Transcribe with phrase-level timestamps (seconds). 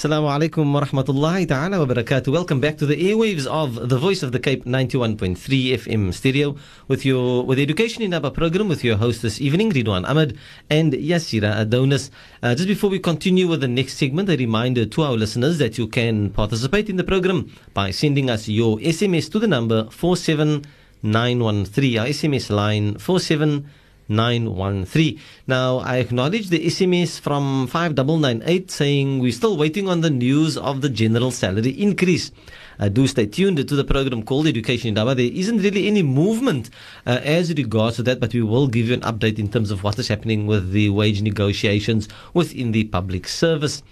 [0.00, 2.32] Assalamu alaikum wa rahmatullahi ta'ala wa barakatuh.
[2.32, 6.56] Welcome back to the airwaves of the Voice of the Cape 91.3 FM stereo
[6.88, 10.38] with your with Education Indaba program with your host this evening, Riedwaan Ahmad
[10.70, 12.10] and Yaseera Adonis.
[12.42, 15.76] Uh, just before we continue with the next segment, a reminder to our listeners that
[15.76, 21.98] you can participate in the program by sending us your SMS to the number 47913.
[21.98, 23.66] Our SMS line 47
[24.10, 25.18] 913.
[25.46, 30.80] Now, I acknowledge the SMS from 5998 saying we're still waiting on the news of
[30.80, 32.32] the general salary increase.
[32.78, 35.14] Uh, do stay tuned to the program called Education Indaba.
[35.14, 36.70] There isn't really any movement
[37.06, 39.84] uh, as regards to that, but we will give you an update in terms of
[39.84, 43.82] what is happening with the wage negotiations within the public service.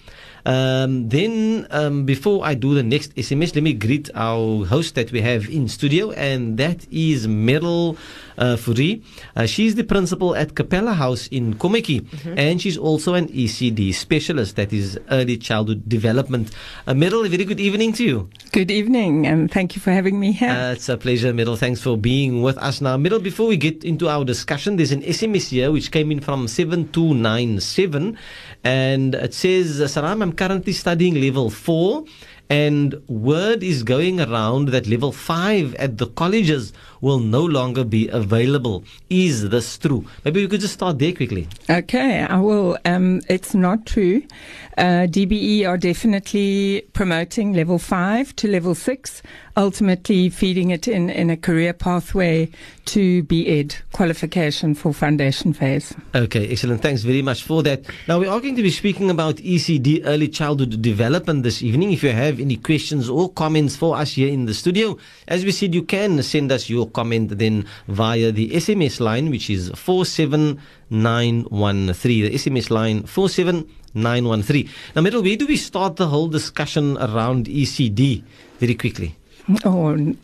[0.48, 5.12] Um, then, um, before I do the next SMS, let me greet our host that
[5.12, 7.98] we have in studio, and that is Meryl
[8.38, 9.04] uh, Fourie.
[9.36, 12.00] Uh, she's the principal at Capella House in Kommetjie,
[12.38, 16.50] and she's also an ECD specialist, that is early childhood development.
[16.86, 18.30] Uh, Meryl, a very good evening to you.
[18.52, 20.48] Good evening, and thank you for having me here.
[20.48, 21.58] Uh, it's a pleasure, Meryl.
[21.58, 22.96] Thanks for being with us now.
[22.96, 26.48] Meryl, before we get into our discussion, there's an SMS here which came in from
[26.48, 28.16] 7297
[28.64, 32.04] and it says, Saram, I'm currently studying level 4
[32.48, 38.08] and word is going around that level 5 at the colleges will no longer be
[38.08, 38.84] available.
[39.10, 40.04] Is this true?
[40.24, 41.48] Maybe we could just start there quickly.
[41.70, 42.78] okay, I will.
[42.84, 44.22] Um, it's not true.
[44.76, 49.22] Uh, DBE are definitely promoting level five to level six,
[49.56, 52.48] ultimately feeding it in, in a career pathway
[52.84, 55.92] to BEd qualification for foundation phase.
[56.14, 56.80] Okay, excellent.
[56.80, 57.82] Thanks very much for that.
[58.06, 61.92] Now, we are going to be speaking about ECD, early childhood development, this evening.
[61.92, 64.96] If you have any questions or comments for us here in the studio,
[65.26, 69.48] as we said, you can send us your comment then via the SMS line, which
[69.50, 72.24] is 47913.
[72.24, 74.68] The SMS line 47913.
[74.94, 78.22] Now, Meryl, where do we start the whole discussion around ECD
[78.58, 79.14] very quickly?
[79.64, 80.14] Oh,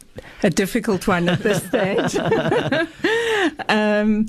[0.42, 2.14] a difficult one at this stage.
[3.68, 4.26] um,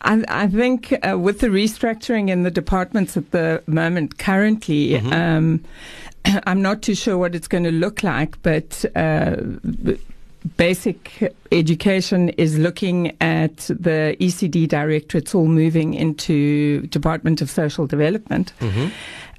[0.00, 5.62] I, I think uh, with the restructuring in the departments at the moment, currently, um,
[6.46, 8.84] I'm not too sure what it's going to look like, but.
[8.96, 9.36] Uh,
[10.56, 18.52] Basic education is looking at the ECD directorates all moving into Department of Social Development.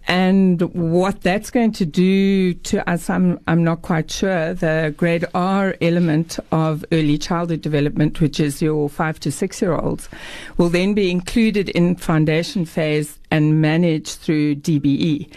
[0.07, 4.55] And what that's going to do to us, I'm, I'm not quite sure.
[4.55, 9.75] The grade R element of early childhood development, which is your five to six year
[9.75, 10.09] olds,
[10.57, 15.31] will then be included in foundation phase and managed through DBE.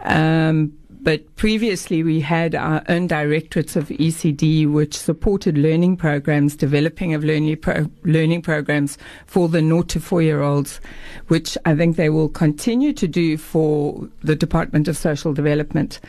[0.00, 0.72] Um,
[1.04, 7.22] but previously we had our own directorates of ECD which supported learning programs, developing of
[7.22, 10.80] learning, pro- learning programs for the 0 to 4 year olds,
[11.28, 16.00] which I think they will continue to do for the Department of Social Development.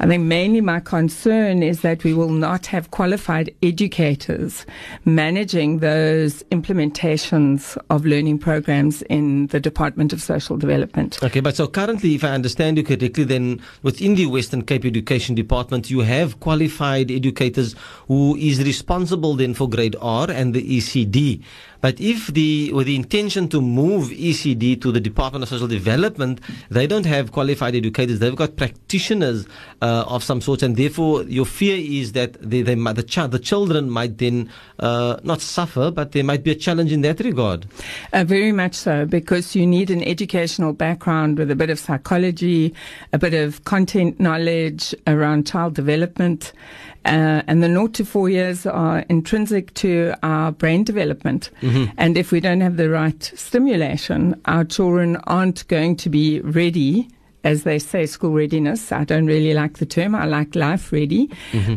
[0.00, 4.66] I think mainly my concern is that we will not have qualified educators
[5.04, 11.22] managing those implementations of learning programs in the Department of Social Development.
[11.22, 15.34] Okay, but so currently, if I understand you correctly, then within the Western Cape Education
[15.34, 17.76] Department, you have qualified educators
[18.08, 21.42] who is responsible then for grade R and the ECD.
[21.84, 26.40] But if the with the intention to move ECD to the Department of Social Development,
[26.70, 28.20] they don't have qualified educators.
[28.20, 29.46] They've got practitioners
[29.82, 33.32] uh, of some sort, and therefore your fear is that they, they might, the, child,
[33.32, 37.20] the children might then uh, not suffer, but there might be a challenge in that
[37.20, 37.66] regard.
[38.14, 42.74] Uh, very much so, because you need an educational background with a bit of psychology,
[43.12, 46.54] a bit of content knowledge around child development.
[47.04, 51.50] Uh, and the 0 to 4 years are intrinsic to our brain development.
[51.98, 57.08] And if we don't have the right stimulation, our children aren't going to be ready.
[57.44, 58.90] As they say, school readiness.
[58.90, 60.14] I don't really like the term.
[60.14, 61.28] I like life ready.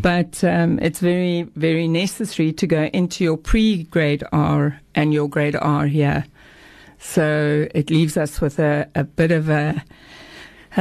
[0.02, 5.28] But um, it's very, very necessary to go into your pre grade R and your
[5.28, 6.24] grade R here.
[7.00, 9.84] So it leaves us with a, a bit of a,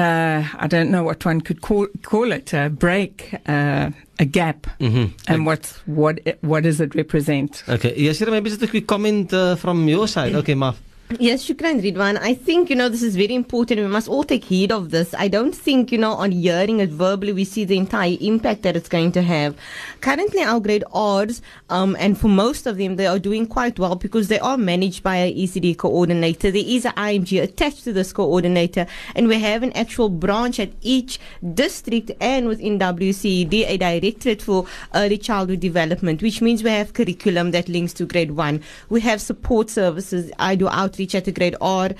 [0.01, 4.67] I don't know what one could call, call it, a break, uh, a gap.
[4.81, 7.63] And what's, what, what does it represent?
[7.69, 10.35] Okay, yes, maybe just a quick comment uh, from your side.
[10.47, 10.77] Okay, Maf.
[11.21, 12.19] Yes, Shukran Riedwaan.
[12.21, 13.81] I think, you know, this is very important.
[13.81, 15.15] We must all take heed of this.
[15.15, 18.75] I don't think, you know, on hearing it verbally, we see the entire impact that
[18.75, 19.57] it's going to have.
[20.01, 23.95] Currently, our grade R's, um, and for most of them, they are doing quite well
[23.95, 26.51] because they are managed by an ECD coordinator.
[26.51, 30.73] There is an IMG attached to this coordinator, and we have an actual branch at
[30.83, 31.21] each
[31.55, 37.53] district and within WCED, a directorate for early childhood development, which means we have curriculum
[37.53, 38.61] that links to grade one.
[38.89, 40.33] We have support services.
[40.41, 41.91] I do out outreach at a grade R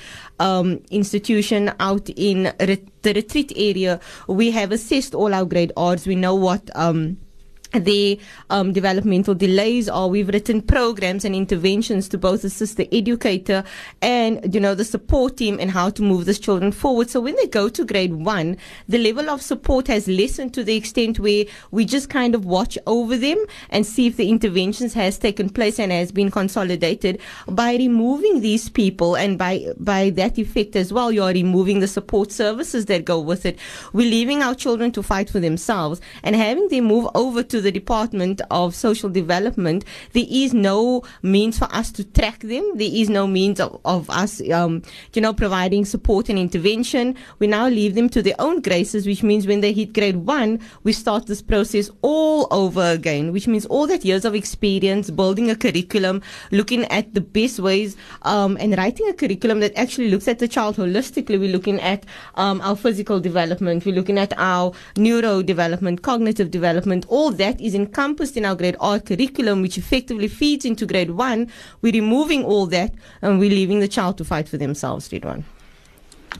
[0.41, 4.01] um, institution out in re- the retreat area.
[4.27, 6.07] We have assessed all our grade R's.
[6.07, 6.71] We know what.
[6.75, 7.19] Um,
[7.73, 8.19] the
[8.51, 13.65] um, developmental delays or we've written programs and interventions to both assist the educator
[14.03, 17.11] and you know the support team and how to move these children forward.
[17.11, 18.57] So when they go to grade one
[18.89, 22.79] the level of support has lessened to the extent where we just kind of watch
[22.87, 23.39] over them
[23.71, 27.21] and see if the interventions has taken place and has been consolidated.
[27.49, 31.89] By removing these people and by by that effect as well you are removing the
[31.89, 33.59] support services that go with it.
[33.93, 37.73] We're leaving our children to fight for themselves and having them move over to the
[37.73, 42.65] Department of Social Development, there is no means for us to track them.
[42.77, 44.83] There is no means of, of us, um,
[45.15, 47.15] you know, providing support and intervention.
[47.39, 50.61] We now leave them to their own graces, which means when they hit grade one,
[50.83, 55.51] we start this process all over again, which means all that years of experience, building
[55.51, 60.29] a curriculum, looking at the best ways, um, and writing a curriculum that actually looks
[60.29, 61.39] at the child holistically.
[61.39, 62.05] We're looking at
[62.35, 67.61] um, our physical development, we're looking at our neuro development, cognitive development, all that that
[67.61, 71.51] is encompassed in our grade R curriculum, which effectively feeds into grade one,
[71.83, 75.45] we're removing all that and we're leaving the child to fight for themselves, grade one.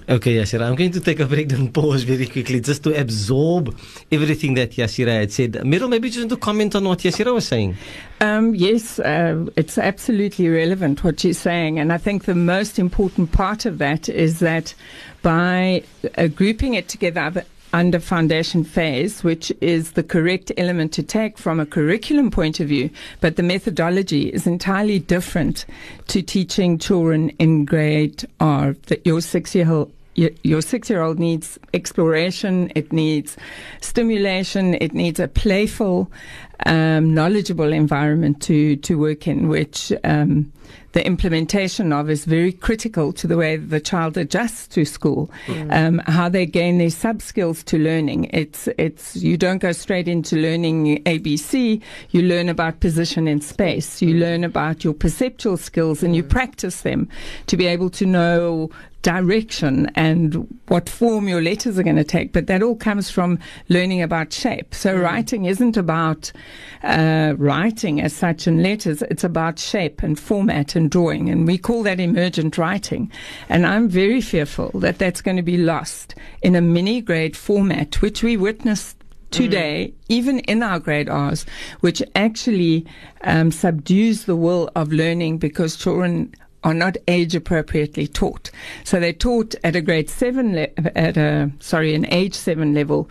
[0.09, 3.77] Okay, Yashira, I'm going to take a break and pause very quickly just to absorb
[4.13, 5.53] everything that Yashira had said.
[5.53, 7.77] Meryl, maybe just to comment on what Yashira was saying.
[8.21, 11.79] Um, yes, uh, it's absolutely relevant what she's saying.
[11.79, 14.75] And I think the most important part of that is that
[15.23, 15.83] by
[16.17, 21.61] uh, grouping it together, under foundation phase, which is the correct element to take from
[21.61, 22.91] a curriculum point of view,
[23.21, 25.67] but the methodology is entirely different
[26.09, 28.75] to teaching children in grade R.
[28.87, 33.37] That your six year old your six year old needs exploration, it needs
[33.83, 36.11] stimulation, it needs a playful,
[36.65, 40.51] um, knowledgeable environment to, to work in, which um,
[40.97, 45.71] the implementation of is very critical to the way the child adjusts to school, mm.
[45.71, 48.31] um, how they gain their sub skills to learning.
[48.33, 51.83] It's it's you don't go straight into learning ABC.
[52.13, 54.01] You learn about position in space.
[54.01, 56.31] You learn about your perceptual skills, and you mm.
[56.31, 57.11] practice them
[57.49, 58.71] to be able to know
[59.07, 62.33] direction and what form your letters are going to take.
[62.33, 63.39] But that all comes from
[63.69, 64.75] learning about shape.
[64.75, 65.03] So mm.
[65.05, 66.33] writing isn't about
[66.83, 69.03] uh, writing as such in letters.
[69.03, 71.31] It's about shape and format and drawing.
[71.31, 73.13] And we call that emergent writing.
[73.49, 78.03] And I'm very fearful that that's going to be lost in a mini grade format,
[78.03, 78.97] which we witnessed
[79.31, 80.05] today, mm.
[80.09, 81.47] even in our grade R's,
[81.79, 82.85] which actually
[83.21, 88.51] um, subdues the will of learning because children are not age appropriately taught.
[88.85, 93.09] So they're taught at a grade seven, le- at a, sorry, an age seven level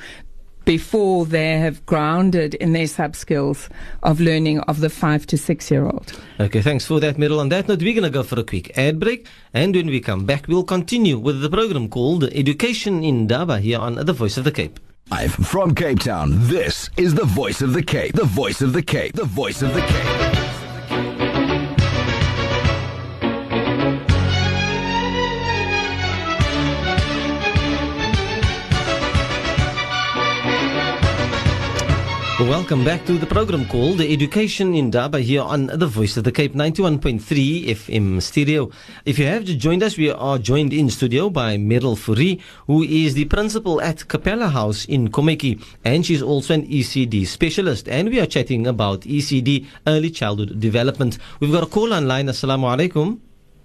[0.65, 3.69] before they have grounded in their sub skills
[4.03, 6.19] of learning of the five to six year old.
[6.39, 7.39] Okay, thanks for that, Meryl.
[7.39, 9.27] On that note, we're going to go for a quick ad break.
[9.53, 13.95] And when we come back, we'll continue with the program called Education Indaba here on
[13.95, 14.79] The Voice of the Cape.
[15.11, 18.15] Live from Cape Town, this is The Voice of the Cape.
[18.15, 19.13] The Voice of the Cape.
[19.13, 20.44] The Voice of the Cape.
[32.45, 36.53] Welcome back to the program called Education Indaba here on the Voice of the Cape
[36.53, 38.69] 91.3 FM stereo.
[39.03, 43.15] If you have joined us, we are joined in studio by Meryl Fourie, who is
[43.15, 47.89] the principal at Capella House in Kommetjie, and she's also an ECD specialist.
[47.89, 51.17] And we are chatting about ECD, early childhood development.
[51.39, 52.27] We've got a call online.
[52.27, 53.19] Assalamu alaikum.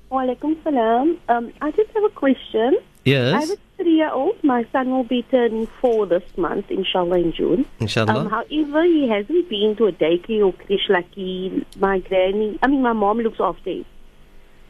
[0.08, 1.18] Wa alaikum salam.
[1.28, 2.78] Um, I just have a question.
[3.04, 3.52] Yes.
[3.80, 4.42] I have a three year old.
[4.44, 7.66] My son will be turning four this month, inshallah, in June.
[7.78, 8.16] Inshallah.
[8.16, 12.66] Um, however, he hasn't been to a daycare or creche like he, my granny, I
[12.68, 13.84] mean, my mom looks after him.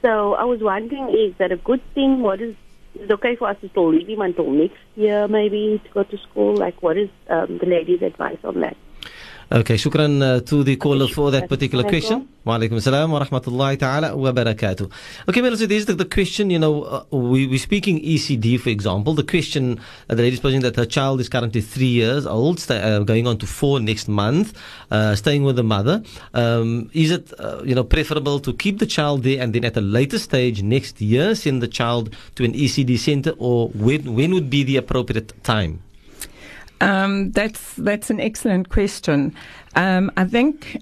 [0.03, 2.23] So I was wondering, is that a good thing?
[2.23, 2.55] What is,
[2.95, 6.03] is it okay for us to still leave him until next year, maybe, to go
[6.05, 6.57] to school?
[6.57, 8.77] Like, what is um, the lady's advice on that?
[9.53, 12.29] Okay, shukran uh, to the caller for that particular question.
[12.45, 14.89] Wa alaikum assalam wa rahmatullahi ta'ala wa barakatuh.
[15.29, 18.69] Okay, Mel, so there's the, the question, you know, uh, we, we're speaking ECD, for
[18.69, 19.13] example.
[19.13, 22.75] The question uh, the lady's posing that her child is currently three years old, sta
[22.75, 24.57] uh, going on to four next month,
[24.93, 26.05] uh, staying with the mother.
[26.33, 29.77] Um, is it, uh, you know, preferable to keep the child there and then at
[29.77, 34.33] a later stage next year send the child to an ECD center or when, when
[34.33, 35.83] would be the appropriate time?
[36.81, 39.35] Um, that's that's an excellent question.
[39.77, 40.79] Um, I think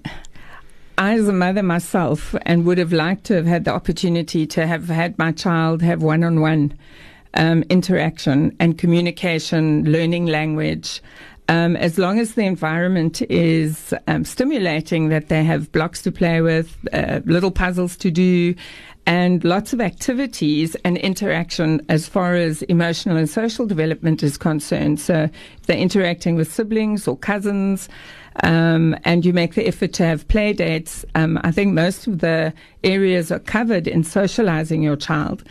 [0.96, 4.66] I, as a mother myself, and would have liked to have had the opportunity to
[4.66, 6.76] have had my child have one-on-one
[7.34, 11.02] um, interaction and communication, learning language.
[11.50, 16.42] Um, as long as the environment is um, stimulating, that they have blocks to play
[16.42, 18.54] with, uh, little puzzles to do,
[19.08, 25.00] and lots of activities and interaction as far as emotional and social development is concerned.
[25.00, 25.30] So
[25.64, 27.88] they're interacting with siblings or cousins,
[28.42, 32.18] um, and you make the effort to have play dates, um, I think most of
[32.18, 32.52] the
[32.84, 35.42] areas are covered in socializing your child.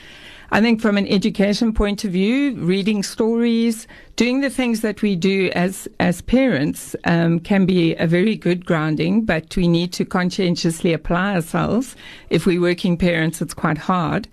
[0.49, 3.85] I think from an education point of view, reading stories,
[4.15, 8.65] doing the things that we do as as parents um, can be a very good
[8.65, 11.95] grounding, but we need to conscientiously apply ourselves.
[12.29, 14.27] If we're working parents, it's quite hard.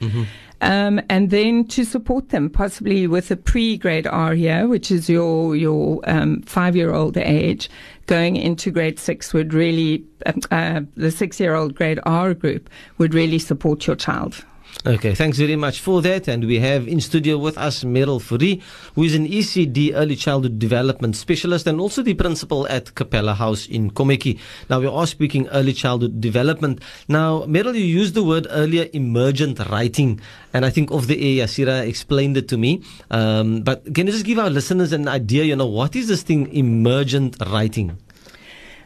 [0.61, 5.57] Um, and then to support them, possibly with a pre-grade R here, which is your
[5.57, 7.69] your um, five-year-old age,
[8.07, 13.41] going into grade six would really uh, uh, the six-year-old grade R group would really
[13.41, 14.45] support your child.
[14.87, 16.29] Okay, thanks very much for that.
[16.29, 18.61] And we have in studio with us Meryl Fourie,
[18.95, 23.67] who is an ECD early childhood development specialist and also the principal at Capella House
[23.67, 24.39] in Kommetjie.
[24.69, 26.83] Now, we are speaking early childhood development.
[27.09, 30.21] Now, Meryl, you used the word earlier emergent writing,
[30.53, 32.83] and I think of the air, Yaseera explained it to me.
[33.11, 36.23] Um, but can you just give our listeners an idea, you know, what is this
[36.23, 37.97] thing, emergent writing?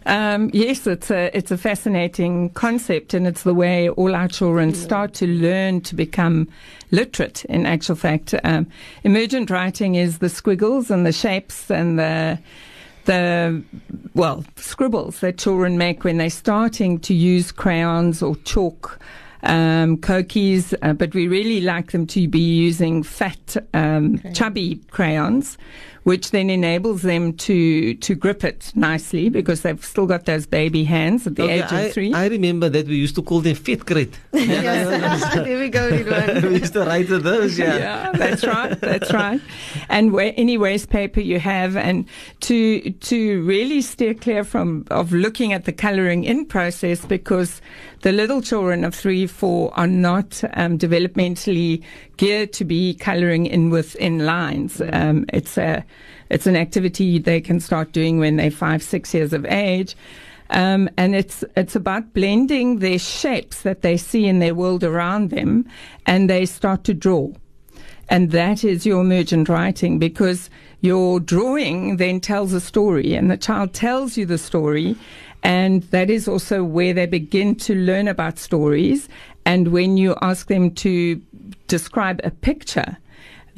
[0.08, 4.72] Um, yes, it's a it's a fascinating concept, and it's the way all our children
[4.72, 6.48] start to learn to become
[6.90, 7.44] literate.
[7.44, 8.66] In actual fact, um,
[9.04, 12.38] emergent writing is the squiggles and the shapes and the
[13.04, 13.62] the
[14.14, 18.98] well scribbles that children make when they're starting to use crayons or chalk.
[19.44, 25.56] Um, kokies, uh, but we really like them to be using fat, um, chubby crayons,
[26.04, 30.84] which then enables them to to grip it nicely because they've still got those baby
[30.84, 32.12] hands at the Okay, age I, of three.
[32.12, 33.78] I remember that we used to call them fit.
[34.32, 35.34] Yes.
[35.34, 35.88] there we go,
[36.48, 37.76] we used to write those, yeah.
[37.76, 38.78] yeah, that's right.
[38.80, 39.40] That's right.
[39.88, 42.06] And where, any waste paper you have, and
[42.40, 47.60] to to really steer clear from of looking at the colouring in process because
[48.02, 51.82] the little children of three, four are not um, developmentally
[52.16, 54.80] geared to be colouring in within lines.
[54.92, 55.84] Um, it's a
[56.30, 59.96] it's an activity they can start doing when they're five, six years of age.
[60.50, 65.30] Um, and it's it's about blending their shapes that they see in their world around
[65.30, 65.66] them,
[66.06, 67.30] and they start to draw.
[68.08, 70.48] And that is your emergent writing because
[70.80, 74.96] your drawing then tells a story, and the child tells you the story,
[75.42, 79.08] and that is also where they begin to learn about stories.
[79.44, 81.20] And when you ask them to
[81.66, 82.96] describe a picture,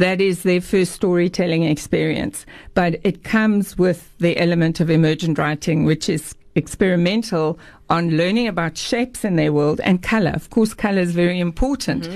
[0.01, 2.47] that is their first storytelling experience.
[2.75, 7.59] But it comes with the element of emergent writing, which is experimental
[7.91, 10.31] on learning about shapes in their world and color.
[10.31, 12.09] Of course, color is very important,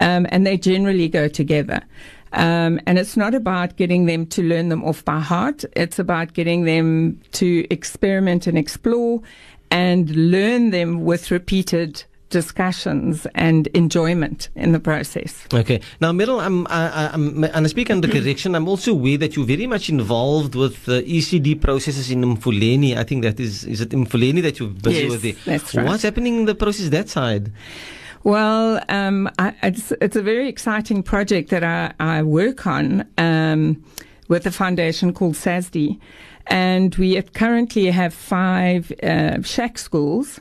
[0.00, 1.82] um, and they generally go together.
[2.32, 5.64] Um, and it's not about getting them to learn them off by heart.
[5.74, 9.20] It's about getting them to experiment and explore
[9.70, 15.46] and learn them with repeated discussions and enjoyment in the process.
[15.52, 15.80] Okay.
[16.00, 18.54] Now, Meryl, I'm, I, I- I'm, and I speak under correction.
[18.54, 22.96] I'm also aware that you're very much involved with the ECD processes in Mfuleni.
[22.96, 25.32] I think that is, is it Mfuleni that you're busy Yes, with there?
[25.44, 25.86] that's right.
[25.86, 27.52] What's happening in the process that side?
[28.24, 33.84] Well, um, I, it's, it's a very exciting project that I, I work on um,
[34.28, 36.00] with a foundation called SASD.
[36.48, 40.40] And we currently have five uh, shack schools.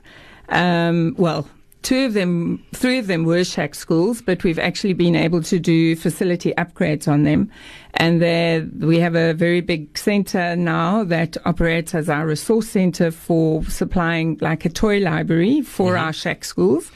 [0.49, 1.47] Um, well,
[1.85, 5.59] two of them, three of them were shack schools, but we've actually been able to
[5.59, 7.51] do facility upgrades on them.
[7.93, 13.11] And there, we have a very big center now that operates as our resource center
[13.11, 16.05] for supplying like a toy library for mm-hmm.
[16.05, 16.91] our shack schools.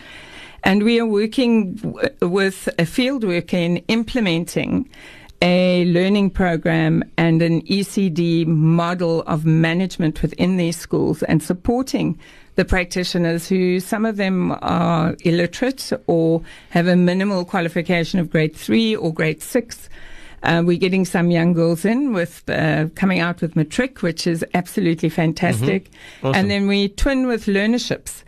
[0.64, 4.90] And we are working w- with a field worker in implementing
[5.44, 12.20] a learning program and an ECD model of management within these schools and supporting
[12.60, 18.54] the practitioners who some of them are illiterate or have a minimal qualification of grade
[18.54, 19.88] three or grade six.
[20.44, 24.44] Uh, we're getting some young girls in with uh, coming out with matric, which is
[24.54, 25.90] absolutely fantastic.
[26.22, 26.36] Awesome.
[26.36, 28.24] And then we twin with learnerships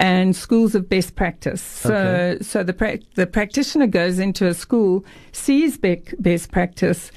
[0.00, 1.62] and schools of best practice.
[1.62, 2.42] So, Okay.
[2.42, 7.12] so the prac the practitioner goes into a school, sees bec- best practice,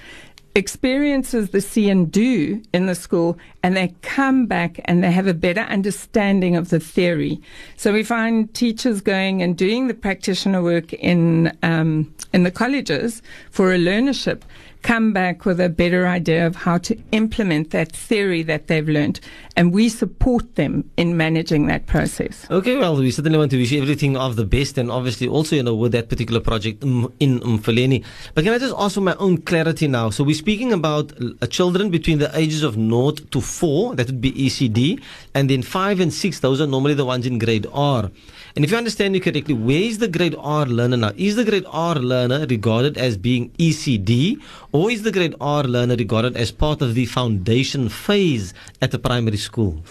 [0.56, 5.28] experiences the see and do in the school, and they come back and they have
[5.28, 7.42] a better understanding of the theory.
[7.78, 13.22] So we find teachers going and doing the practitioner work in um, in the colleges
[13.52, 14.42] for a learnership
[14.82, 19.20] come back with a better idea of how to implement that theory that they've learned,
[19.56, 22.48] and we support them in managing that process.
[22.50, 25.56] Okay, well, we certainly want to wish you everything of the best, and obviously also,
[25.56, 28.04] you know, with that particular project in Umfuleni.
[28.34, 30.10] But can I just ask for my own clarity now?
[30.10, 34.22] So we're speaking about uh, children between the ages of 0 to 4, that would
[34.22, 35.02] be ECD,
[35.34, 38.12] and then 5 and 6, those are normally the ones in grade R.
[38.60, 41.14] And if you understand me correctly, where is the grade R learner now?
[41.16, 45.96] Is the grade R learner regarded as being ECD, or is the grade R learner
[45.96, 49.82] regarded as part of the foundation phase at the primary school?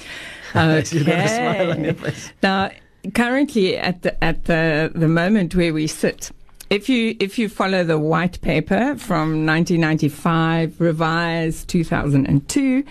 [0.55, 2.11] You got a smile on your Okay.
[2.11, 2.31] face.
[2.43, 2.71] Now,
[3.15, 6.31] currently at the at the the moment where we sit,
[6.69, 12.85] if you if you follow the white paper from 1995, revised 2002,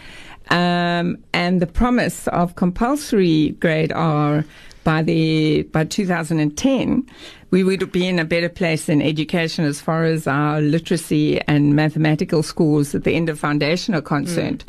[0.50, 4.44] um, and the promise of compulsory grade R
[4.88, 7.06] by the by 2010,
[7.52, 11.76] we would be in a better place in education as far as our literacy and
[11.76, 14.64] mathematical scores at the end of foundation are concerned.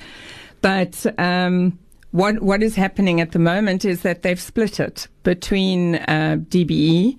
[0.61, 1.79] But um,
[2.11, 7.17] what what is happening at the moment is that they've split it between uh, DBE,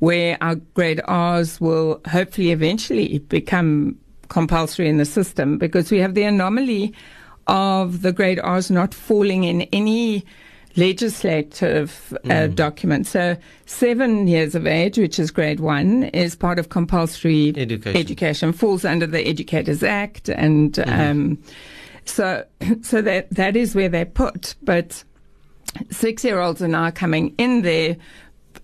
[0.00, 3.96] where our grade R's will hopefully eventually become
[4.28, 6.92] compulsory in the system because we have the anomaly
[7.46, 10.26] of the grade R's not falling in any
[10.76, 13.06] legislative uh, document.
[13.06, 13.36] So
[13.66, 18.00] seven years of age, which is grade one, is part of compulsory Education.
[18.00, 21.42] education falls under the Educators Act, and um,
[22.04, 22.44] so
[22.82, 24.54] so that that is where they're put.
[24.62, 25.04] But
[25.90, 27.96] six year olds are now coming in there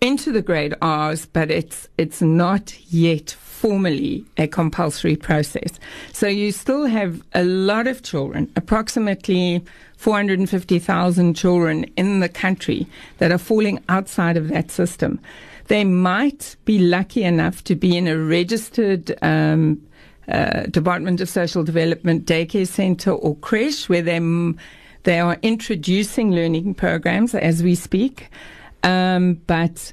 [0.01, 5.81] into the grade R's, but it's it's not yet formally a compulsory process.
[6.13, 9.65] So you still have a lot of children, approximately
[9.97, 12.87] 450,000 children in the country
[13.19, 15.19] that are falling outside of that system.
[15.67, 19.83] They might be lucky enough to be in a registered um,
[20.29, 24.57] uh, Department of Social Development daycare center or creche where they m-
[25.03, 28.29] they are introducing learning programs as we speak,
[28.83, 29.93] um, but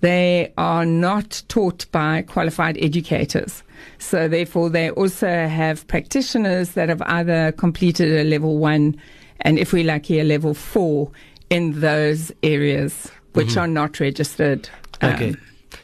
[0.00, 3.62] they are not taught by qualified educators.
[3.98, 9.00] So therefore, they also have practitioners that have either completed a level one,
[9.40, 11.10] and if we're lucky, a level four
[11.50, 14.68] in those areas which are not registered.
[15.02, 15.34] um, Okay.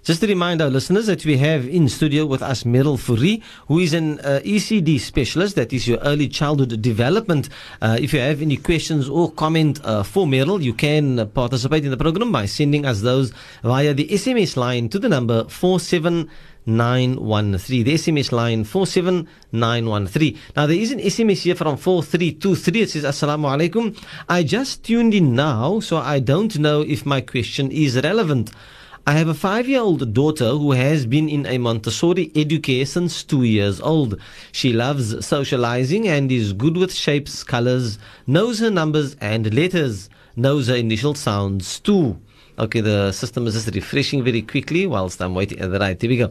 [0.03, 3.79] Just to remind our listeners that we have in studio with us Meryl Fourie, who
[3.79, 7.49] is an uh, ECD specialist, that is your early childhood development.
[7.81, 11.91] Uh, if you have any questions or comment uh, for Meryl, you can participate in
[11.91, 17.85] the program by sending us those via the SMS line to the number 47913.
[17.85, 20.39] The SMS line 47913.
[20.57, 22.81] Now, there is an SMS here from 4323.
[22.81, 23.97] It says, Assalamu alaikum.
[24.29, 28.51] I just tuned in now, so I don't know if my question is relevant.
[29.09, 33.23] I have a five year old daughter who has been in a Montessori educare since
[33.23, 34.21] two years old.
[34.51, 40.67] She loves socializing and is good with shapes, colors, knows her numbers and letters, knows
[40.67, 42.19] her initial sounds too.
[42.59, 45.61] Okay, the system is just refreshing very quickly whilst I'm waiting.
[45.63, 46.31] Uh, Right, here we go.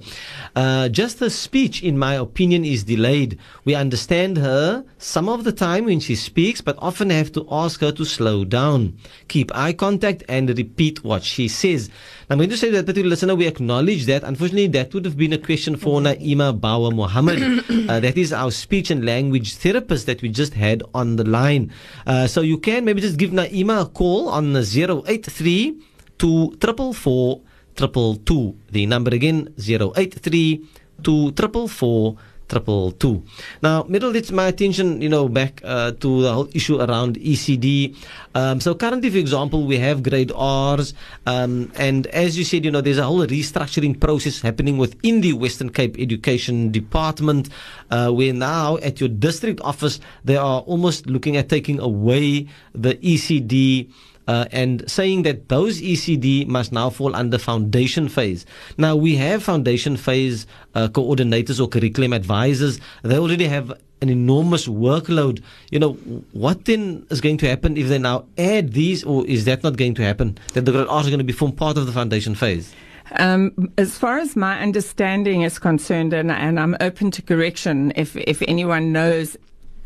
[0.56, 3.38] Uh, just her speech, in my opinion, is delayed.
[3.64, 7.80] We understand her some of the time when she speaks, but often have to ask
[7.82, 11.92] her to slow down, keep eye contact, and repeat what she says.
[12.28, 14.24] I'm going to say that particular listener, we acknowledge that.
[14.24, 17.40] Unfortunately, that would have been a question for Naima Bawa Muhammad.
[17.90, 21.72] uh, that is our speech and language therapist that we just had on the line.
[22.08, 25.76] Uh, so you can maybe just give Naima a call on 083
[26.18, 27.42] two triple four
[27.76, 28.56] triple two.
[28.72, 30.64] The number again zero eight three
[31.04, 33.24] two triple four triple two.
[33.62, 37.96] Now, middle it's my attention, you know, back uh, to the whole issue around ECD.
[38.34, 40.94] Um, so currently, for example, we have grade R's,
[41.26, 45.34] um, and as you said, you know, there's a whole restructuring process happening within the
[45.34, 47.50] Western Cape Education Department,
[47.90, 52.96] uh, where now at your district office they are almost looking at taking away the
[52.96, 53.92] ECD
[54.28, 58.46] uh, and saying that those ECD must now fall under foundation phase.
[58.78, 62.80] Now we have foundation phase uh, coordinators or curriculum advisors.
[63.04, 65.42] They already have an enormous workload.
[65.72, 65.94] You know,
[66.34, 69.78] what then is going to happen if they now add these, or is that not
[69.78, 70.38] going to happen?
[70.54, 72.74] That the grade R's are going to be become part of the foundation phase?
[73.20, 78.16] Um, as far as my understanding is concerned, and, and I'm open to correction if,
[78.16, 79.38] if anyone knows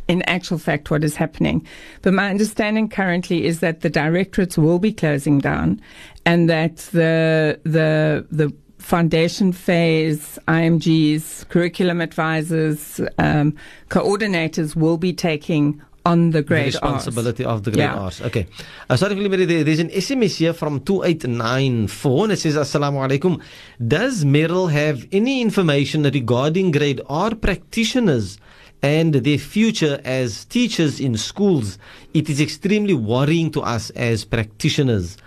[0.09, 1.65] in actual fact what is happening.
[2.01, 5.79] But my understanding currently is that the directorates will be closing down
[6.25, 13.55] and that the, the, the foundation phase, IMGs, curriculum advisors, um,
[13.89, 17.53] coordinators will be taking on the grade the responsibility R's.
[17.53, 17.99] of the grade Yeah.
[17.99, 18.21] R's.
[18.21, 18.47] Okay.
[18.89, 23.39] Uh, sorry, Mary, there's an SMS here from 2894 and it says, Assalamu alaikum.
[23.85, 28.39] Does Meryl have any information regarding grade R practitioners
[28.81, 31.77] and their future as teachers in schools?
[32.13, 35.17] It is extremely worrying to us as practitioners.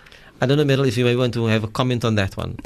[0.41, 2.59] I don't know, Meryl, if you may want to have a comment on that one.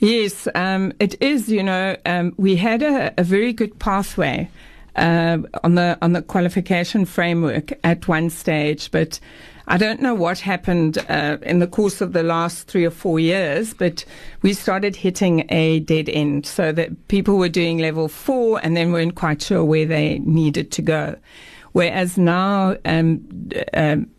[0.00, 1.50] Yes, um, it is.
[1.50, 4.48] You know, um, we had a, a very good pathway
[4.96, 9.20] uh, on the on the qualification framework at one stage, but
[9.70, 13.20] I don't know what happened uh, in the course of the last three or four
[13.20, 13.74] years.
[13.74, 14.04] But
[14.40, 18.92] we started hitting a dead end, so that people were doing level four and then
[18.92, 21.16] weren't quite sure where they needed to go.
[21.72, 24.10] Whereas now, um, um,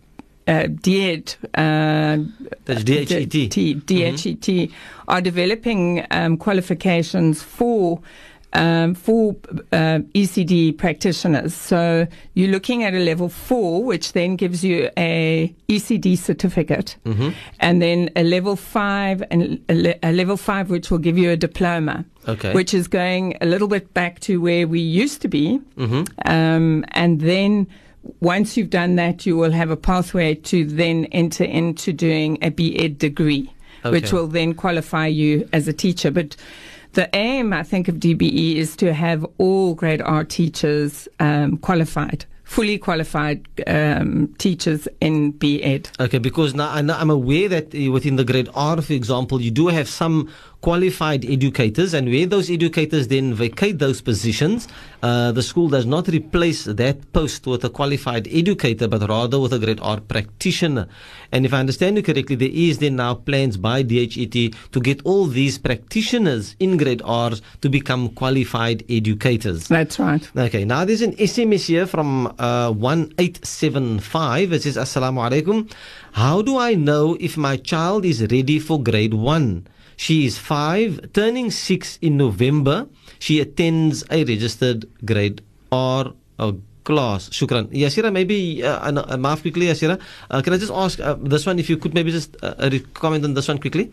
[0.47, 2.17] uh, DED, uh,
[2.65, 3.85] That's DHET.
[3.85, 4.71] DHET
[5.07, 8.01] are developing um, qualifications for
[8.53, 9.35] um, for
[9.71, 11.53] uh, ECD practitioners.
[11.53, 16.97] So you're looking at a level four, which then gives you a ECD certificate,
[17.59, 21.29] and then a level five and a, le- a level five, which will give you
[21.31, 22.05] a diploma.
[22.27, 22.53] Okay.
[22.53, 25.59] Which is going a little bit back to where we used to be,
[26.25, 27.67] um, and then
[28.19, 32.49] once you've done that, you will have a pathway to then enter into doing a
[32.49, 33.51] BEd degree,
[33.83, 36.11] which will then qualify you as a teacher.
[36.11, 36.35] But
[36.93, 42.25] the aim, I think, of DBE is to have all grade R teachers um, qualified,
[42.43, 45.89] fully qualified um, teachers in BEd.
[45.99, 49.39] Okay, because now I know, I'm aware that uh, within the grade R, for example,
[49.39, 50.29] you do have some
[50.61, 54.67] qualified educators, and where those educators then vacate those positions,
[55.01, 59.53] uh, the school does not replace that post with a qualified educator, but rather with
[59.53, 60.87] a grade R practitioner.
[61.31, 65.01] And if I understand you correctly, there is then now plans by DHET to get
[65.05, 69.67] all these practitioners in grade R's to become qualified educators.
[69.67, 70.29] That's right.
[70.35, 74.53] Okay, now there's an SMS here from uh, 1875.
[74.53, 75.71] It says, Assalamu alaikum.
[76.13, 79.67] How do I know if my child is ready for grade one?
[79.99, 82.87] She is five, turning six in November.
[83.19, 85.41] She attends a registered grade
[85.73, 86.53] R uh,
[86.85, 87.27] class.
[87.35, 87.67] Shukran.
[87.67, 89.99] Yaseera, maybe, uh, uh, Maaf quickly, Yaseera.
[90.31, 92.71] Uh, can I just ask uh, this one, if you could maybe just uh, uh,
[92.93, 93.91] comment on this one quickly?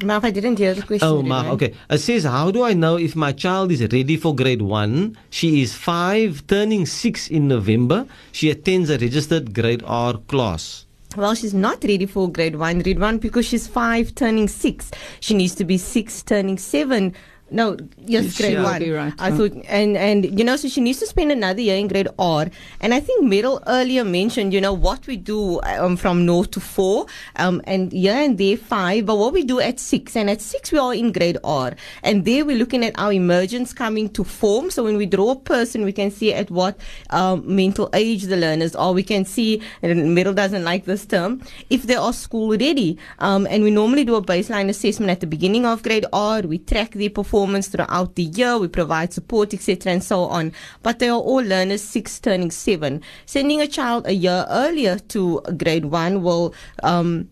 [0.00, 1.06] Maaf, I didn't hear the question.
[1.06, 1.52] Oh, ma, Riedwaan.
[1.52, 1.74] okay.
[1.90, 5.18] It says, How do I know if my child is ready for grade one?
[5.28, 8.06] She is five, turning six in November.
[8.32, 10.85] She attends a registered grade R class.
[11.16, 14.90] Well, she's not ready for grade one, grade one, because she's five turning six.
[15.20, 17.14] She needs to be six turning seven.
[17.48, 18.78] No, yes, She grade one.
[18.80, 19.36] be right, I huh?
[19.36, 22.48] thought, and and you know, so she needs to spend another year in grade R.
[22.80, 26.60] And I think Meryl earlier mentioned, you know, what we do um, from north to
[26.60, 27.06] four,
[27.36, 29.06] um, and here and there five.
[29.06, 32.24] But what we do at six, and at six we are in grade R, and
[32.24, 34.68] there we're looking at our emergence coming to form.
[34.72, 36.76] So when we draw a person, we can see at what
[37.10, 38.92] um, mental age the learners are.
[38.92, 42.98] We can see, and Meryl doesn't like this term, if they are school ready.
[43.20, 46.42] Um, and we normally do a baseline assessment at the beginning of grade R.
[46.42, 48.58] We track their performance throughout the year.
[48.58, 50.52] We provide support, etc., and so on.
[50.82, 53.02] But they are all learners six turning seven.
[53.26, 57.28] Sending a child a year earlier to grade one will, um,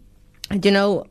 [0.62, 1.07] you know.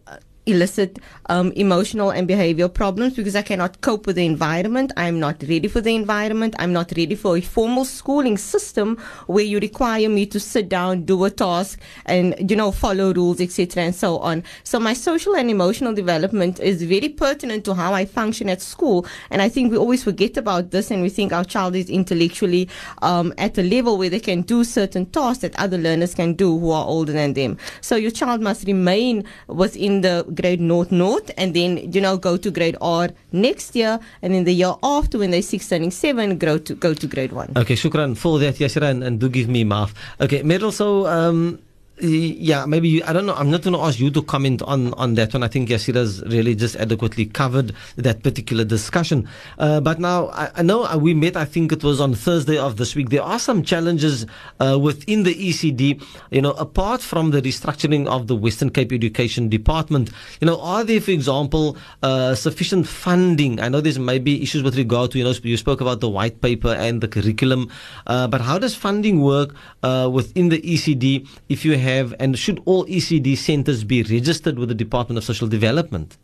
[0.45, 4.91] Elicit um, emotional and behavioral problems because I cannot cope with the environment.
[4.97, 6.53] I'm not ready for the environment.
[6.59, 11.05] I'm not ready for a formal schooling system where you require me to sit down,
[11.05, 14.43] do a task, and you know follow rules, etc., and so on.
[14.65, 19.05] So my social and emotional development is very pertinent to how I function at school,
[19.29, 22.67] and I think we always forget about this, and we think our child is intellectually
[23.01, 26.59] um, at a level where they can do certain tasks that other learners can do
[26.59, 27.57] who are older than them.
[27.79, 32.37] So your child must remain within the grade North North, and then you know go
[32.37, 36.37] to grade R next year, and then the year after when they're six turning seven,
[36.37, 37.51] grow to go to grade one.
[37.55, 39.93] Okay, shukran for that, Yaseera, and, do give me maaf.
[40.19, 41.59] Okay, Meryl, so, um,
[41.99, 43.35] yeah, maybe you, I don't know.
[43.35, 45.43] I'm not going to ask you to comment on, on that one.
[45.43, 49.29] I think Yaseera's really just adequately covered that particular discussion.
[49.59, 52.57] Uh, but now, I, I know uh, we met, I think it was on Thursday
[52.57, 53.09] of this week.
[53.09, 54.25] There are some challenges
[54.59, 59.47] uh, within the ECD, you know, apart from the restructuring of the Western Cape Education
[59.47, 60.09] Department.
[60.41, 63.59] You know, are there, for example, uh, sufficient funding?
[63.59, 66.41] I know there's maybe issues with regard to, you know, you spoke about the white
[66.41, 67.69] paper and the curriculum,
[68.07, 69.53] uh, but how does funding work
[69.83, 74.69] uh, within the ECD if you have, and should all ECD centers be registered with
[74.69, 76.17] the Department of Social Development?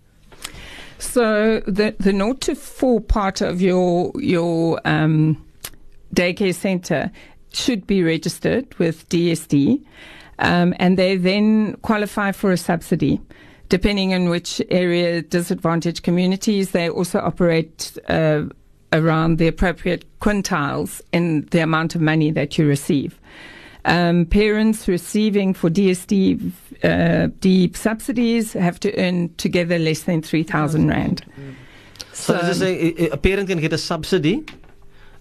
[1.00, 5.44] So the the naught to four part of your your um,
[6.14, 7.12] daycare center
[7.54, 9.82] should be registered with DSD,
[10.40, 13.22] um, and they then qualify for a subsidy.
[13.70, 18.46] Depending on which area, disadvantaged communities, they also operate uh,
[18.92, 23.20] around the appropriate quintiles in the amount of money that you receive.
[23.86, 26.52] Um, parents receiving for DSD
[26.84, 31.24] uh, D subsidies have to earn together less than 3,000 Rand.
[32.14, 34.44] So, so say a- a parent can get a subsidy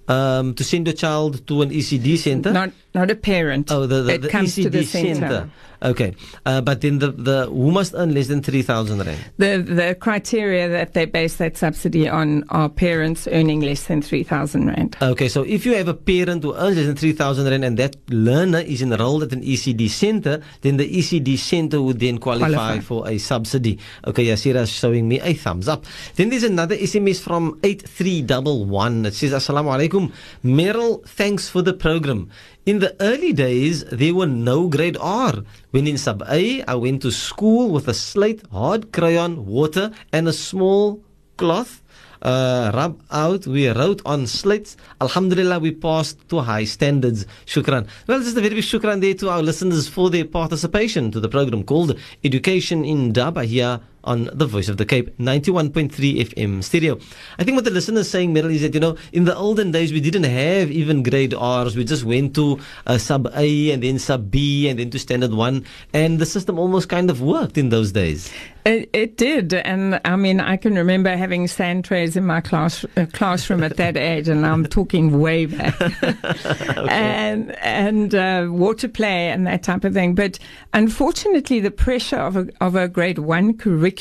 [0.08, 2.52] um, to send a child to an ECD center.
[2.52, 3.70] Not, not a parent.
[3.70, 5.14] Oh, the, the, it the comes ECD to the center.
[5.14, 5.50] center.
[5.80, 6.12] Okay,
[6.44, 9.20] uh, but then the the who must earn less than three thousand rand.
[9.36, 14.66] The, the criteria that they base that subsidy on are parents earning less than 3,000
[14.66, 14.96] Rand.
[15.00, 17.96] Okay, so if you have a parent who earns less than 3,000 Rand and that
[18.10, 22.80] learner is enrolled at an ECD center, then the ECD center would then qualify, Qualify.
[22.80, 23.78] for a subsidy.
[24.06, 25.84] Okay, Yaseera is showing me a thumbs up.
[26.16, 29.06] Then there's another SMS from 8311.
[29.06, 30.12] It says, Assalamu alaikum.
[30.44, 32.30] Meryl, thanks for the program.
[32.68, 35.42] In the early days, there were no grade R.
[35.70, 40.28] When in sub A, I went to school with a slate, hard crayon, water, and
[40.28, 41.02] a small
[41.38, 41.82] cloth
[42.20, 43.46] uh, rub out.
[43.46, 44.76] We wrote on slates.
[45.00, 47.24] Alhamdulillah, we passed to high standards.
[47.46, 47.88] Shukran.
[48.06, 51.28] Well, just a very big shukran there to our listeners for their participation to the
[51.30, 56.98] program called Education Indaba here on the Voice of the Cape 91.3 FM stereo.
[57.38, 59.70] I think what the listener is saying, Meryl, is that, you know, in the olden
[59.70, 61.76] days, we didn't have even grade R's.
[61.76, 65.34] We just went to uh, sub A and then sub B and then to standard
[65.34, 65.66] one.
[65.92, 68.32] And the system almost kind of worked in those days.
[68.68, 72.84] It, it did, and I mean, I can remember having sand trays in my class
[72.98, 75.74] uh, classroom at that age, and I'm talking way back,
[76.90, 80.14] and and uh, water play and that type of thing.
[80.14, 80.38] But
[80.74, 83.97] unfortunately, the pressure of a of a grade one curriculum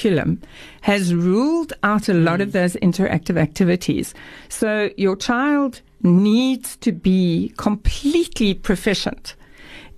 [0.82, 2.54] has ruled out a lot of mm.
[2.54, 4.14] those interactive activities.
[4.50, 9.36] So your child needs to be completely proficient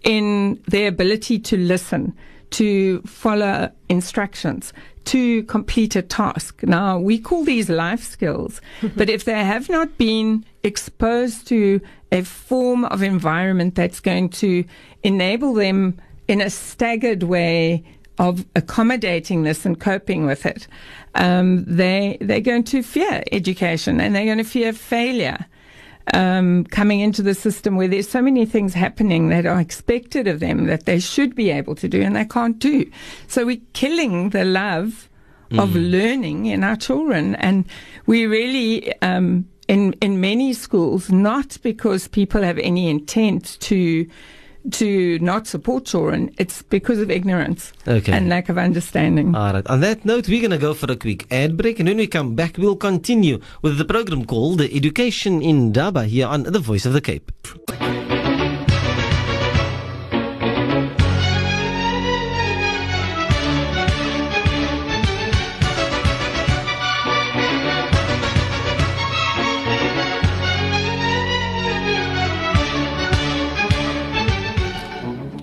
[0.03, 2.15] in their ability to listen,
[2.51, 4.73] to follow instructions,
[5.05, 6.63] to complete a task.
[6.63, 8.61] Now, we call these life skills,
[8.95, 11.81] but if they have not been exposed to
[12.11, 14.63] a form of environment that's going to
[15.03, 17.83] enable them in a staggered way
[18.19, 20.67] of accommodating this and coping with it,
[21.15, 25.45] um, they, they're going to fear education and they're going to fear failure
[26.13, 30.39] um, coming into the system where there's so many things happening that are expected of
[30.39, 32.89] them that they should be able to do and they can't do.
[33.27, 35.09] So we're killing the love
[35.57, 37.65] of learning in our children, and
[38.05, 38.93] we really.
[39.01, 44.09] Um, in, in many schools, not because people have any intent to
[44.71, 48.11] to not support children, it's because of ignorance Okay.
[48.11, 49.35] and lack of understanding.
[49.35, 49.65] All right.
[49.67, 51.79] On that note, we're going to go for a quick ad break.
[51.79, 56.43] And when we come back, we'll continue with the program called Education Indaba here on
[56.43, 57.31] The Voice of the Cape.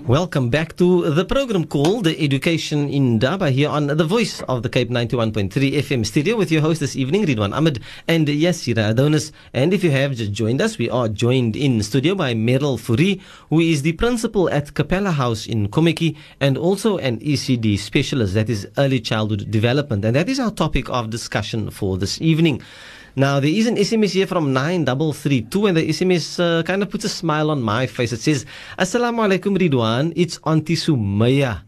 [0.07, 4.89] Welcome back to the program called Education Indaba here on the voice of the Cape
[4.89, 9.33] 91.3 FM studio with your host this evening, Riedwaan Ahmad and Yaseera Adonis.
[9.53, 13.19] And if you have just joined us, we are joined in studio by Meryl Fourie,
[13.49, 18.49] who is the principal at Capella House in Kommetjie and also an ECD specialist, that
[18.49, 20.05] is early childhood development.
[20.05, 22.61] And that is our topic of discussion for this evening.
[23.17, 27.03] Now, there is an SMS here from 9332, and the SMS uh, kind of puts
[27.03, 28.13] a smile on my face.
[28.13, 28.45] It says,
[28.77, 30.13] Assalamu alaikum, Ridwan.
[30.15, 31.63] It's Auntie Sumaya.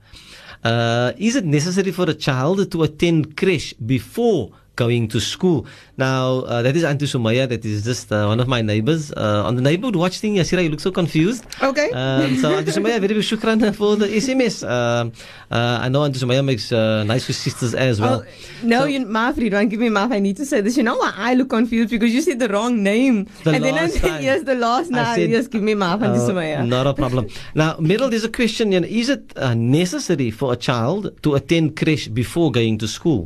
[0.63, 4.51] Uh, is it necessary for a child to attend creche before
[4.84, 5.60] going to school?
[5.98, 7.44] Now, uh, that is Auntie Sumaya.
[7.54, 9.12] That is just uh, one of my neighbors.
[9.12, 11.44] Uh, on the neighborhood watch thing, Yaseera, you look so confused.
[11.72, 11.89] Okay.
[11.92, 14.56] Um, so, Auntie Sumaya, very big shukran for the SMS.
[14.68, 15.12] Um
[15.52, 18.18] uh, I know Auntie Sumaya makes uh, nice koesisters as well.
[18.24, 20.12] Oh, no, So- you, Maaf, Riedwaan, give me Maaf.
[20.18, 20.78] I need to say this.
[20.80, 21.89] You know why I look confused?
[21.96, 23.15] Because you said the wrong name.
[23.44, 24.24] The and then I last said, time.
[24.30, 25.15] yes, the last now.
[25.15, 26.58] Yes, give me Maaf, Auntie Uh, Sumaya.
[26.76, 27.28] Not a problem.
[27.63, 28.72] now, middle, there's a question.
[28.74, 32.88] You know, is it uh, necessary for a child to attend creche before going to
[32.88, 33.22] school?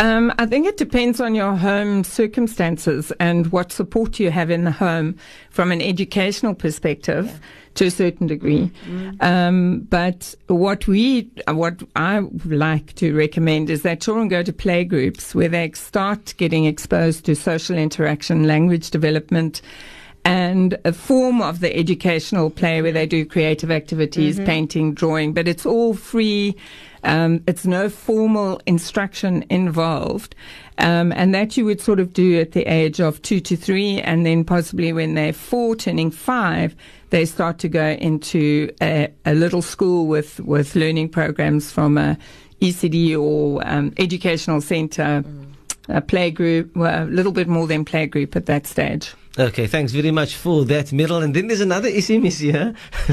[0.00, 4.64] Um, I think it depends on your home circumstances and what support you have in
[4.64, 5.16] the home
[5.50, 7.40] from an educational perspective
[7.74, 8.70] to a certain degree.
[9.20, 14.84] Um, but what we, what I like to recommend is that children go to play
[14.84, 19.62] groups where they start getting exposed to social interaction, language development,
[20.24, 25.46] and a form of the educational play where they do creative activities, painting, drawing, but
[25.46, 26.56] it's all free.
[27.04, 30.34] Um, it's no formal instruction involved.
[30.78, 34.00] Um, and that you would sort of do at the age of two to three,
[34.00, 36.74] and then possibly when they're four, turning five,
[37.10, 42.18] they start to go into a, a little school with, with learning programs from a
[42.60, 45.22] ECD or um, educational center,
[45.88, 49.14] a playgroup, well, a little bit more than playgroup at that stage.
[49.36, 51.20] Okay, thanks very much for that, Meryl.
[51.24, 52.72] And then there's another SMS here.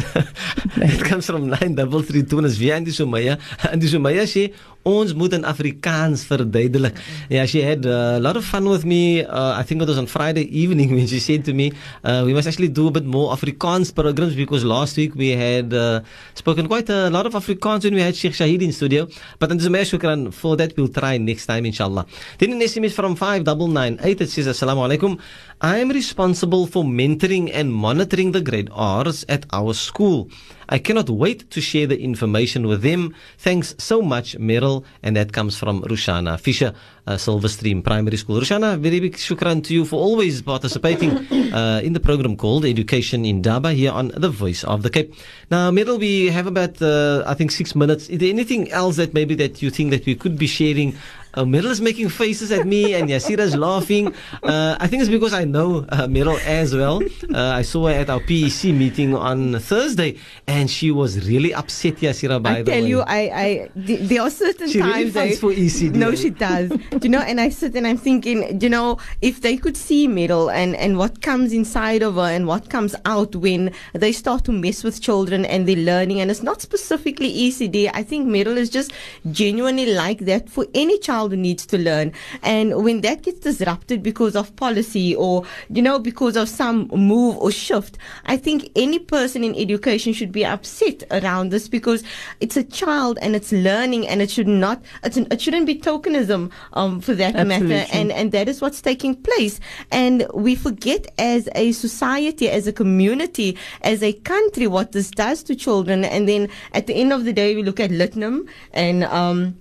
[0.78, 3.40] it comes from 9332 en is weer Andy Sumaya.
[3.72, 4.54] Andy Sumaya sê
[4.84, 6.98] ons moet in Afrikaans verduidelik.
[7.30, 9.24] Yeah, she had uh, a lot of fun with me.
[9.24, 11.72] Uh, I think it was on Friday evening when she said to me,
[12.04, 15.74] uh, we must actually do a bit more Afrikaans programs because last week we had
[15.74, 16.02] uh,
[16.34, 19.08] spoken quite a lot of Afrikaans when we had Sheikh Shahid in studio.
[19.40, 20.76] But Andy Sumaya, shukran for that.
[20.76, 22.06] We'll try next time, inshallah.
[22.40, 24.22] Then an SMS from 5998.
[24.22, 25.20] It says, Assalamu alaikum.
[25.62, 30.28] I am responsible for mentoring and monitoring the grade R's at our school.
[30.70, 33.14] I cannot wait to share the information with them.
[33.38, 34.84] Thanks so much, Meryl.
[35.04, 36.74] And that comes from Rushana Fisher,
[37.08, 38.40] uh, Silverstream Primary School.
[38.40, 41.12] Rushana, very big shukran to you for always participating
[41.54, 45.14] uh, in the program called Education Indaba here on The Voice of the Cape.
[45.50, 48.10] Now, Meryl, we have about, uh, I think, six minutes.
[48.10, 50.96] Is there anything else that maybe that you think that we could be sharing
[51.34, 54.14] uh, Meryl is making faces at me and Yaseera is laughing.
[54.44, 57.02] Uh, I think it's because I know uh, Meryl as well.
[57.34, 60.18] Uh, I saw her at our PEC meeting on Thursday
[60.48, 62.78] and she was really upset, Yaseera, by I the way.
[62.78, 65.14] I tell you, I, I, th- there are certain She really times.
[65.14, 66.70] fights I- for ECD, No, she does.
[66.70, 67.20] Do you know?
[67.22, 70.76] And I sit and I'm thinking, do you know, if they could see Meryl and
[70.76, 74.84] and what comes inside of her and what comes out when they start to mess
[74.84, 77.90] with children and they're learning, and it's not specifically ECD.
[77.94, 78.92] I think Meryl is just
[79.32, 82.14] genuinely like that for any child who needs to learn.
[82.44, 87.38] And when that gets disrupted because of policy or you know because of some move
[87.38, 92.04] or shift, I think any person in education should be upset around this because
[92.40, 95.76] it's a child and it's learning and it should not it's an, it shouldn't be
[95.76, 97.86] tokenism um, for that matter.
[97.92, 99.60] And and that is what's taking place.
[99.92, 105.44] And we forget as a society as a community as a country what this does
[105.44, 106.04] to children.
[106.04, 109.56] And then at the end of the day we look at litnum and um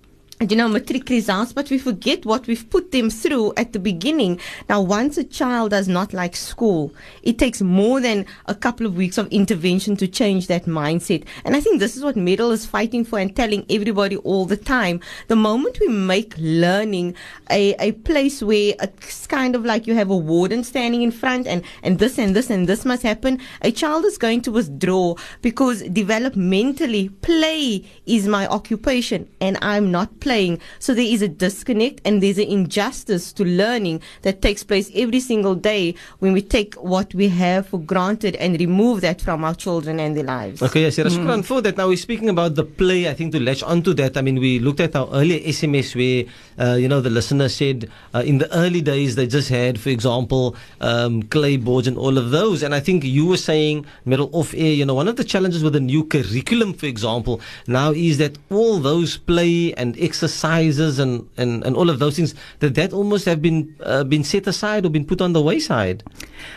[0.49, 4.41] you know, matric results, but we forget what we've put them through at the beginning.
[4.71, 8.97] Now, once a child does not like school, it takes more than a couple of
[8.97, 11.27] weeks of intervention to change that mindset.
[11.45, 14.57] And I think this is what Meryl is fighting for and telling everybody all the
[14.57, 15.01] time.
[15.29, 17.17] The moment we make learning
[17.51, 21.47] a, a place where it's kind of like you have a warden standing in front
[21.47, 25.17] and, and this and this and this must happen, a child is going to withdraw
[25.43, 30.30] because developmentally play is my occupation and I'm not playing.
[30.79, 35.19] So there is a disconnect and there's an injustice to learning that takes place every
[35.19, 39.57] single day when we take what we have for granted and remove that from our
[39.57, 40.63] children and their lives.
[40.63, 41.45] Okay, yes, mm.
[41.45, 41.77] for that.
[41.77, 43.09] Now we're speaking about the play.
[43.09, 46.25] I think to latch onto that, I mean, we looked at our earlier SMS where,
[46.65, 49.89] uh, you know, the listener said uh, in the early days they just had, for
[49.89, 52.63] example, um, clay boards and all of those.
[52.63, 55.65] And I think you were saying, middle off air, you know, one of the challenges
[55.65, 61.27] with the new curriculum, for example, now is that all those play and exercises and,
[61.39, 64.85] and, and all of those things, that that almost have been uh, been set aside
[64.85, 66.03] or been put on the wayside.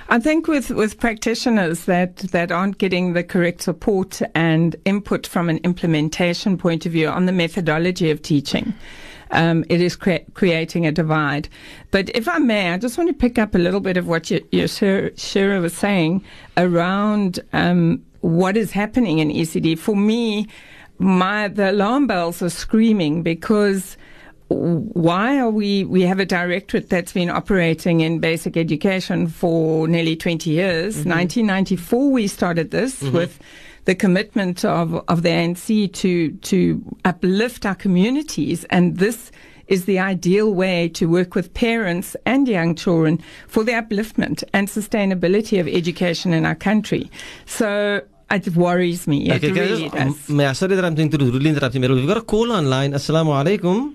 [0.10, 5.50] I think with, with practitioners that, that aren't getting the correct support and input from
[5.50, 8.74] an implementation point of view on the methodology of teaching.
[9.32, 11.48] Um, it is cre- creating a divide.
[11.92, 14.30] But if I may, I just want to pick up a little bit of what
[14.30, 16.24] your, Shira, Shira was saying
[16.58, 19.78] around um, what is happening in ECD.
[19.80, 20.48] For me,
[21.00, 23.98] my the alarm bells are screaming because
[24.50, 30.16] why are we we have a directorate that's been operating in basic education for nearly
[30.16, 31.10] 20 years mm-hmm.
[31.10, 33.16] 1994 we started this mm-hmm.
[33.16, 33.40] with
[33.86, 39.32] the commitment of of the ANC to to uplift our communities and this
[39.68, 44.68] is the ideal way to work with parents and young children for the upliftment and
[44.68, 47.10] sustainability of education in our country
[47.46, 49.30] so it worries me.
[49.30, 50.30] It okay, really guys, does.
[50.30, 51.96] um, may I sorry that I'm going to rudely interrupt you, Meryl.
[51.96, 52.94] We've got a call online.
[52.94, 53.94] Assalamu alaikum.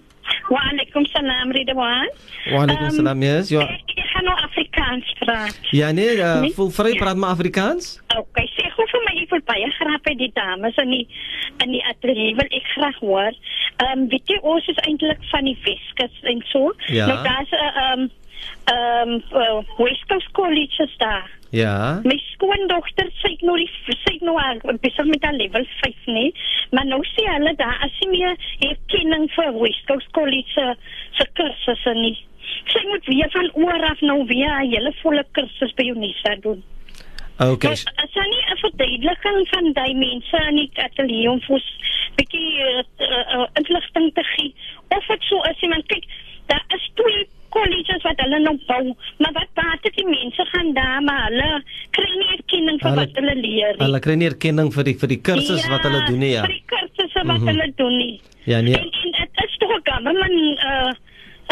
[0.51, 2.07] Wa alaikum salam, Ridwan.
[2.53, 3.51] Wa alaikum salam, yes.
[3.51, 5.57] You are, Ek gaan nou Afrikaans praat.
[5.73, 6.53] ja, nee, uh, Nee?
[6.57, 7.99] voel vry praat maar Afrikaans.
[8.17, 11.05] Okay, sê gou vir my ek wil baie graag by die dames in die
[11.64, 13.35] in die ateljee wil ek graag hoor.
[13.83, 16.73] Ehm um, weet jy ons is eintlik van die Weskus en so.
[16.88, 17.07] Ja.
[17.11, 18.09] Nou daar's 'n ehm
[18.72, 21.31] ehm uh, Weskus College is daar.
[21.51, 22.01] Ja.
[22.05, 26.09] My skoondogter sê ek nou die sê ek nou al besig met haar level 5
[26.12, 26.33] nee,
[26.77, 28.35] maar nou sê hulle daar as jy meer
[28.68, 30.66] erkenning vir West Coast College se
[31.20, 32.16] se kursusse nie.
[32.72, 36.62] Sy moet weer van oor af nou weer 'n hele volle kursus by Unisa doen.
[37.39, 37.70] Okay.
[37.70, 41.68] Maar as daar nie 'n verduideliking van daai mense in die ateljee om vir ons
[42.16, 44.55] bietjie uh, uh, uh, inligting te gee
[44.89, 46.05] of dit so is, iemand kyk,
[46.47, 47.28] daar is twee
[47.59, 48.85] colleges wat hulle nou bou,
[49.23, 51.51] maar wat dit die mense gaan daar maar hulle
[51.97, 53.83] kry nie erkenning vir Hulle- wat hulle leer nie.
[53.85, 56.47] Hulle kry nie erkenning vir die vir die kursus wat hulle doen nie, ja.
[56.47, 58.15] vir die kursusse wat hulle doen nie.
[58.49, 58.79] Ja, nee.
[58.79, 60.93] En, en dit is toch een government uh,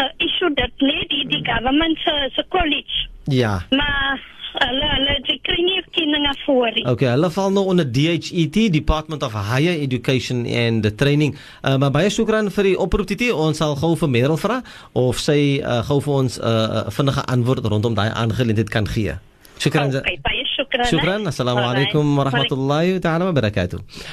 [0.00, 3.06] uh, issue dat nee, die, die government se se college.
[3.24, 3.54] Ja.
[3.70, 4.20] Maar
[4.62, 6.84] hulle hulle die kry nie erkenning voor nie.
[6.88, 11.36] Okay, hulle val nou onder DHET, Department of Higher Education and Training.
[11.62, 13.30] Uh, maar baie shukran vir die oproep TT.
[13.32, 16.90] Ons sal gou vir Merel vra of sy uh, gou vir ons 'n uh, uh,
[16.90, 19.18] vinnige antwoord rondom daai aangeleentheid kan gee.
[19.58, 19.88] Shukran.
[19.94, 20.84] Okay, baie shukran.
[20.84, 21.20] Shukran.
[21.22, 21.28] hè.
[21.28, 21.88] Assalamu Alright.
[21.88, 23.40] alaikum wa rahmatullahi ta'ala wa.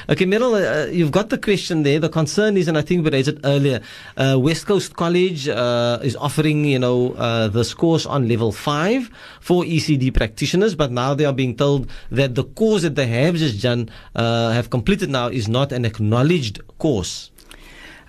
[0.09, 1.99] Okay, Meryl, uh, you've got the question there.
[1.99, 3.81] The concern is, and I think we raised it earlier,
[4.17, 9.09] uh, West Coast College uh, is offering, you know, uh, this course on level five
[9.41, 13.35] for ECD practitioners, but now they are being told that the course that they have
[13.35, 17.32] just done, uh, have completed now is not an acknowledged course.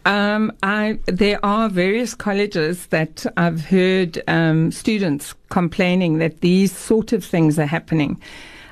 [0.06, 7.12] Um, I, there are various colleges that I've heard um, students complaining that these sort
[7.12, 8.20] of things are happening.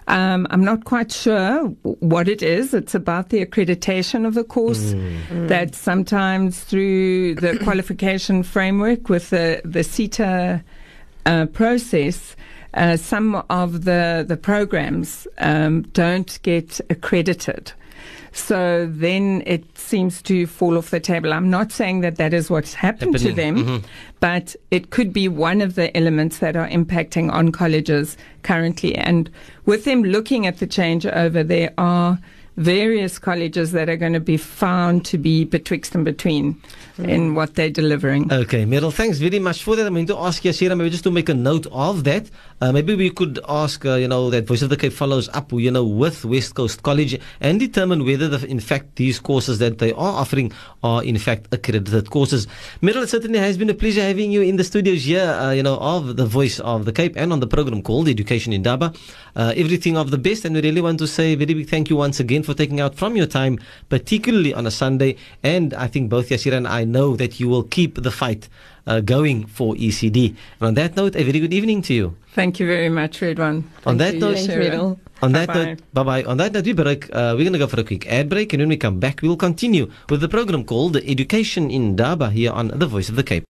[0.09, 1.69] Um, I'm not quite sure
[2.01, 2.75] what it is.
[2.75, 4.95] It's about the accreditation of the course.
[5.49, 10.63] That sometimes through the qualification framework with the the SETA
[11.25, 12.37] uh, process,
[12.75, 17.73] uh, some of the the programs um, don't get accredited.
[18.33, 21.33] So then it seems to fall off the table.
[21.33, 23.87] I'm not saying that that is what's happened to Happening, them, mm-hmm.
[24.21, 28.95] but it could be one of the elements that are impacting on colleges currently.
[28.97, 29.31] And
[29.67, 32.19] with them looking at the changeover, there are
[32.57, 36.61] various colleges that are going to be found to be betwixt and between
[36.99, 38.33] in what they're delivering.
[38.33, 39.87] Okay, Meryl, thanks very much for that.
[39.87, 42.31] I'm going to ask Yaseera maybe just to make a note of that.
[42.61, 45.53] Uh, maybe we could ask, uh, you know, that Voice of the Cape follows up,
[45.53, 49.79] you know, with West Coast College and determine whether, the, in fact, these courses that
[49.79, 52.47] they are offering are, in fact, accredited courses.
[52.83, 55.63] Meryl, it certainly has been a pleasure having you in the studios here, uh, you
[55.63, 58.93] know, of the Voice of the Cape and on the program called Education Indaba.
[59.35, 61.89] Uh, everything of the best, and we really want to say a very big thank
[61.89, 65.17] you once again for taking out from your time, particularly on a Sunday.
[65.43, 68.49] And I think both Yaseera and I know that you will keep the fight
[68.87, 70.35] uh, going for ECD.
[70.61, 72.17] And on that note, a very good evening to you.
[72.35, 73.65] Thank you very much, Riedwaan.
[73.87, 74.71] On that you, note- Thanks, Yaseera.
[74.73, 74.99] Meryl.
[75.23, 75.65] On that Bye-bye.
[75.65, 76.25] note, bye bye.
[76.25, 77.07] On that note, we break.
[77.15, 79.23] Uh, we're going to go for a quick ad break, and when we come back,
[79.23, 83.23] we will continue with the program called Education Indaba here on The Voice of the
[83.23, 83.45] Cape.